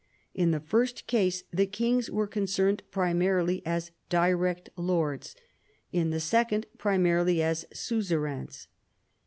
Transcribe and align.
In 0.33 0.49
the 0.49 0.59
first 0.59 1.05
case 1.05 1.43
the 1.53 1.67
kings 1.67 2.09
were 2.09 2.25
concerned 2.25 2.81
primarily 2.89 3.61
as 3.67 3.91
direct 4.09 4.71
lords, 4.75 5.35
in 5.91 6.09
the 6.09 6.19
second 6.19 6.65
primarily 6.79 7.43
as 7.43 7.67
suzerains. 7.71 8.67